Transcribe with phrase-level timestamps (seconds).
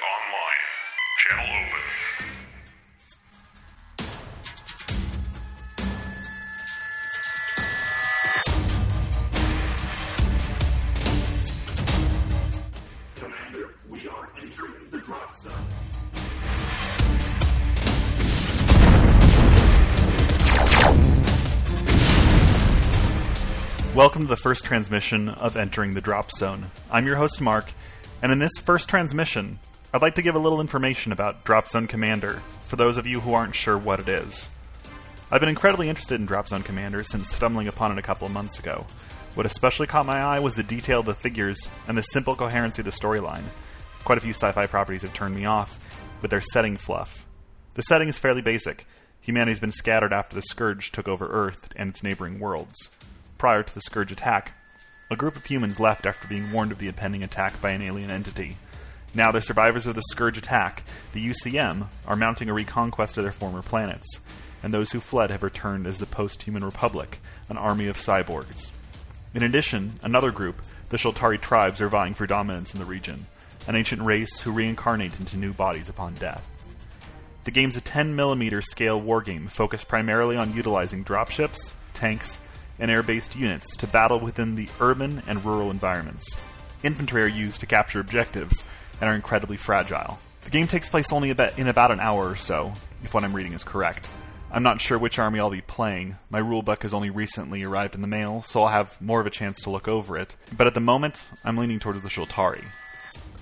[0.00, 0.60] online.
[1.28, 1.80] Channel open.
[13.16, 15.52] Commander, we are entering the drop zone.
[23.94, 26.70] Welcome to the first transmission of Entering the Drop Zone.
[26.90, 27.72] I'm your host, Mark,
[28.22, 29.58] and in this first transmission,
[29.92, 33.18] I'd like to give a little information about Drop Zone Commander for those of you
[33.18, 34.48] who aren't sure what it is.
[35.32, 38.32] I've been incredibly interested in Drop Zone Commander since stumbling upon it a couple of
[38.32, 38.86] months ago.
[39.34, 42.82] What especially caught my eye was the detail of the figures and the simple coherency
[42.82, 43.42] of the storyline.
[44.04, 45.80] Quite a few sci fi properties have turned me off
[46.22, 47.26] with their setting fluff.
[47.74, 48.86] The setting is fairly basic.
[49.20, 52.90] Humanity's been scattered after the Scourge took over Earth and its neighboring worlds.
[53.38, 54.52] Prior to the Scourge attack,
[55.10, 58.10] a group of humans left after being warned of the impending attack by an alien
[58.10, 58.56] entity.
[59.12, 63.32] Now, the survivors of the Scourge attack, the UCM, are mounting a reconquest of their
[63.32, 64.20] former planets,
[64.62, 68.70] and those who fled have returned as the Post Human Republic, an army of cyborgs.
[69.34, 73.26] In addition, another group, the Shaltari tribes, are vying for dominance in the region,
[73.66, 76.48] an ancient race who reincarnate into new bodies upon death.
[77.42, 82.38] The game's a 10mm scale wargame focused primarily on utilizing dropships, tanks,
[82.78, 86.38] and air based units to battle within the urban and rural environments.
[86.82, 88.64] Infantry are used to capture objectives
[89.00, 90.18] and are incredibly fragile.
[90.42, 93.34] The game takes place only about, in about an hour or so, if what I'm
[93.34, 94.08] reading is correct.
[94.52, 96.16] I'm not sure which army I'll be playing.
[96.28, 99.30] My rulebook has only recently arrived in the mail, so I'll have more of a
[99.30, 100.34] chance to look over it.
[100.56, 102.64] But at the moment, I'm leaning towards the Shaltari.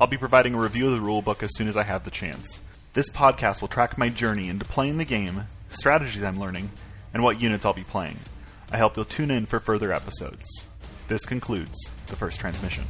[0.00, 2.60] I'll be providing a review of the rulebook as soon as I have the chance.
[2.92, 6.70] This podcast will track my journey into playing the game, strategies I'm learning,
[7.14, 8.18] and what units I'll be playing.
[8.70, 10.66] I hope you'll tune in for further episodes.
[11.08, 12.84] This concludes the first transmission.